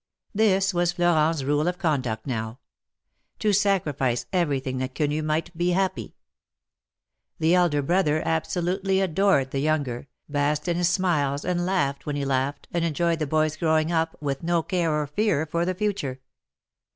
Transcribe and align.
This 0.33 0.73
was 0.73 0.93
Florent's 0.93 1.43
rule 1.43 1.67
of 1.67 1.77
conduct 1.77 2.25
now; 2.25 2.57
to 3.37 3.53
sacrifice 3.53 4.25
everything 4.33 4.79
that 4.79 4.95
Quenu 4.95 5.21
might 5.21 5.55
be 5.55 5.73
happy. 5.73 6.15
The 7.37 7.53
elder 7.53 7.83
brother 7.83 8.19
absolutely 8.27 8.99
adored 8.99 9.51
the 9.51 9.59
younger, 9.59 10.07
basked 10.27 10.67
in 10.67 10.77
his 10.77 10.89
smiles 10.89 11.45
and 11.45 11.67
laughed 11.67 12.07
when 12.07 12.15
he 12.15 12.25
laughed, 12.25 12.67
and 12.71 12.83
enjoyed 12.83 13.19
the 13.19 13.27
boy's 13.27 13.55
growing 13.55 13.91
up, 13.91 14.17
with 14.19 14.41
no 14.41 14.63
care 14.63 14.91
or 14.91 15.05
fear 15.05 15.45
for 15.45 15.65
the 15.65 15.75
future. 15.75 16.19